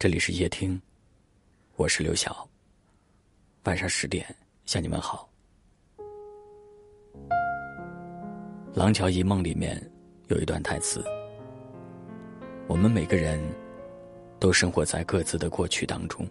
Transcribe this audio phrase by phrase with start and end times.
[0.00, 0.80] 这里是夜听，
[1.76, 2.48] 我是刘晓。
[3.64, 4.24] 晚上十点
[4.64, 5.28] 向你们好。
[8.72, 9.78] 《廊桥遗梦》里面
[10.28, 11.04] 有一段台词
[12.66, 13.38] ：“我们每个人
[14.38, 16.26] 都生活在各自的过去当中。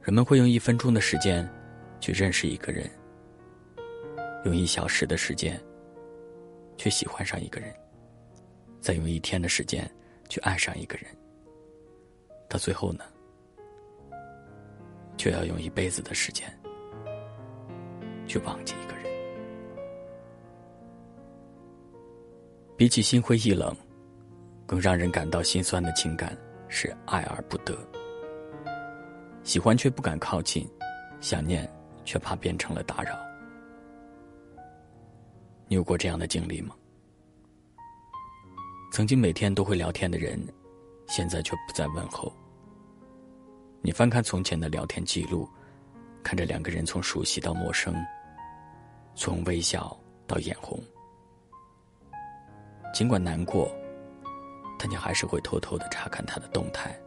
[0.00, 1.44] 人们会用一分钟的时间
[1.98, 2.88] 去认识一个人，
[4.44, 5.60] 用一小时的时间
[6.76, 7.74] 去喜欢上一个人，
[8.80, 9.84] 再用一天的时间。”
[10.28, 11.06] 去爱上一个人，
[12.48, 13.04] 到最后呢，
[15.16, 16.46] 却要用一辈子的时间
[18.26, 19.04] 去忘记一个人。
[22.76, 23.74] 比起心灰意冷，
[24.66, 26.36] 更让人感到心酸的情感
[26.68, 27.76] 是爱而不得，
[29.42, 30.68] 喜欢却不敢靠近，
[31.20, 31.68] 想念
[32.04, 33.18] 却怕变成了打扰。
[35.66, 36.74] 你有过这样的经历吗？
[38.90, 40.40] 曾经每天都会聊天的人，
[41.06, 42.32] 现在却不再问候。
[43.80, 45.48] 你翻看从前的聊天记录，
[46.22, 47.94] 看着两个人从熟悉到陌生，
[49.14, 50.82] 从微笑到眼红。
[52.92, 53.70] 尽管难过，
[54.78, 56.98] 但你还是会偷偷的查看他的动态，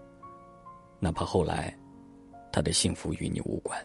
[0.99, 1.75] 哪怕后来
[2.53, 3.77] 他的幸福与你无关。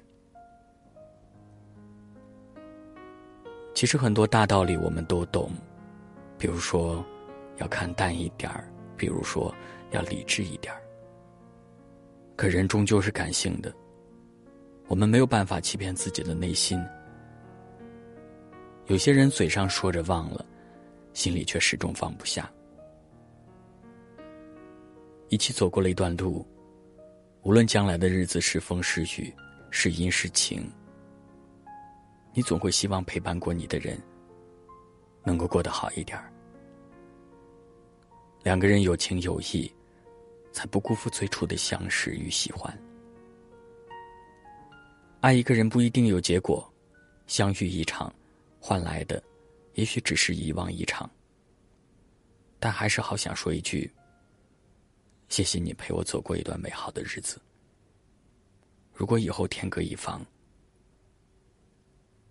[3.75, 5.50] 其实很多大道理我们都懂，
[6.38, 7.05] 比如说。
[7.58, 9.54] 要看淡一点儿，比如说
[9.90, 10.82] 要理智一点儿。
[12.36, 13.74] 可人终究是感性的，
[14.88, 16.82] 我们没有办法欺骗自己的内心。
[18.86, 20.44] 有些人嘴上说着忘了，
[21.12, 22.50] 心里却始终放不下。
[25.28, 26.46] 一起走过了一段路，
[27.42, 29.34] 无论将来的日子是风是雨，
[29.70, 30.70] 是阴是晴，
[32.32, 33.98] 你总会希望陪伴过你的人
[35.24, 36.30] 能够过得好一点儿。
[38.47, 39.69] 两个人有情有义，
[40.52, 42.72] 才不辜负最初的相识与喜欢。
[45.20, 46.64] 爱一个人不一定有结果，
[47.27, 48.15] 相遇一场，
[48.60, 49.20] 换来的
[49.75, 51.10] 也许只是遗忘一场。
[52.60, 53.93] 但还是好想说一句：
[55.28, 57.43] 谢谢你陪我走过一段美好的日子。
[58.94, 60.25] 如果以后天各一方，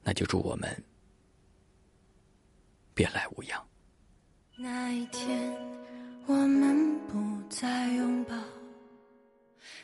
[0.01, 0.81] 那就祝我们
[2.93, 3.61] 别来无恙。
[4.55, 5.53] 那一天。
[6.27, 7.17] 我们不
[7.49, 8.35] 再拥抱，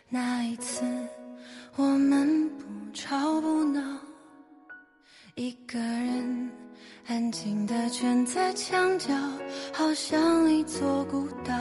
[0.09, 0.84] 那一次
[1.75, 3.79] 我们不吵不闹，
[5.35, 6.52] 一个人
[7.07, 9.13] 安静的蜷在墙角，
[9.72, 11.53] 好像一座孤岛，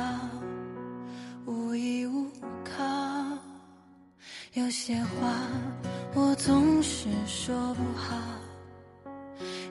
[1.45, 2.27] 无依无
[2.65, 2.83] 靠。
[4.55, 5.47] 有些话
[6.15, 8.17] 我总是说不好，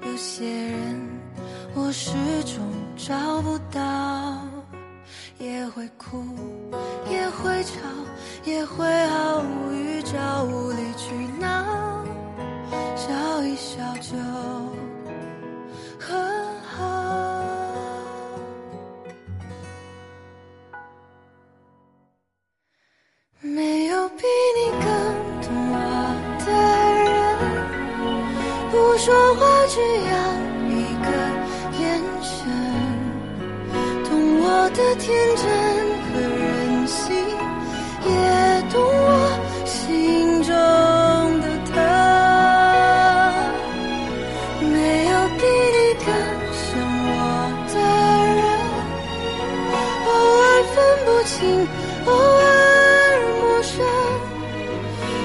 [0.06, 1.10] 有些人
[1.74, 2.12] 我始
[2.44, 2.64] 终
[2.96, 4.29] 找不到。
[5.40, 6.22] 也会哭，
[7.10, 7.80] 也会吵，
[8.44, 12.04] 也会毫无预兆无理取闹，
[12.94, 14.18] 笑一笑就
[15.98, 16.14] 和
[16.76, 16.76] 好。
[23.40, 24.26] 没有比
[24.58, 24.84] 你更
[25.42, 25.78] 懂我
[26.46, 26.52] 的
[27.06, 27.10] 人，
[28.70, 30.12] 不说话只要
[30.68, 30.70] 一
[31.06, 31.08] 个
[31.80, 31.82] 眼
[32.22, 32.99] 神。
[34.72, 35.44] 的天真
[36.06, 37.16] 和任性，
[38.06, 38.10] 也
[38.72, 39.08] 懂我
[39.66, 40.54] 心中
[41.42, 41.74] 的疼。
[44.72, 44.74] 没
[45.08, 45.42] 有比
[45.76, 46.08] 你更
[46.54, 46.62] 像
[47.06, 47.12] 我
[47.68, 47.74] 的
[48.38, 48.42] 人，
[50.06, 50.10] 偶
[50.40, 51.34] 尔分不清，
[52.06, 52.48] 偶尔
[53.42, 53.74] 陌生，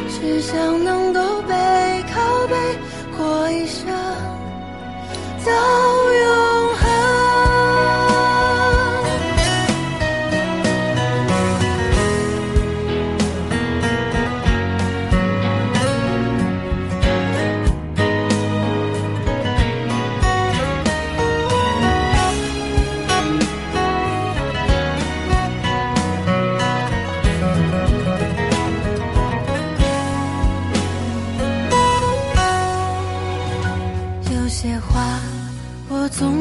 [0.09, 0.53] 只想
[0.83, 1.53] 能够背
[2.13, 2.15] 靠
[2.47, 2.53] 背
[3.17, 3.85] 过一生。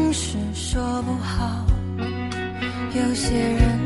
[0.04, 1.66] 总是说不好，
[2.94, 3.80] 有些人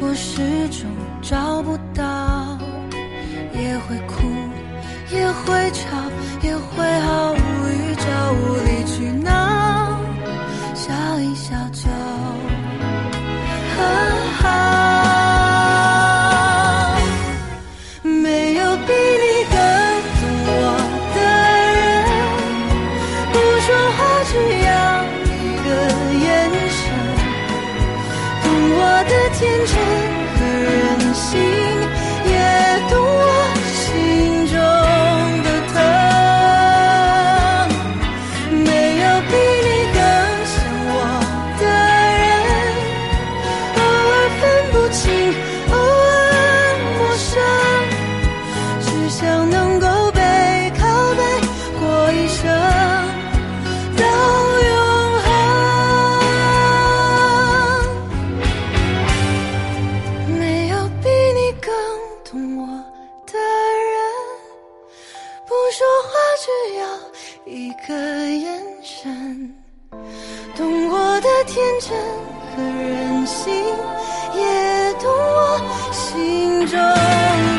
[0.00, 0.40] 我始
[0.70, 0.88] 终
[1.20, 2.58] 找不到，
[3.54, 4.22] 也会哭，
[5.14, 6.10] 也会吵，
[6.42, 7.34] 也会毫
[67.44, 69.52] 一个眼神
[70.54, 71.90] 懂我的天真
[72.54, 73.52] 和任性
[74.34, 77.51] 也懂我心中。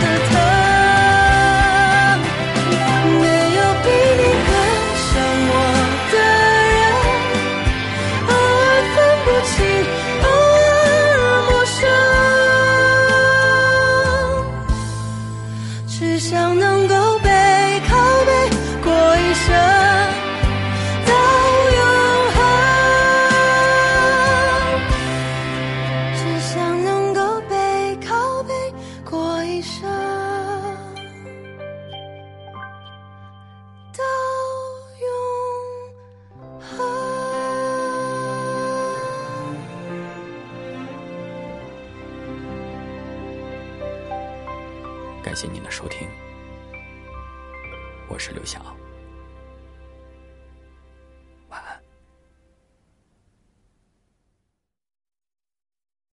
[45.23, 46.09] 感谢您的收听。
[48.09, 48.82] 我是刘晓。